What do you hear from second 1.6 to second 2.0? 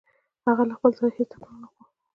نه خوړ.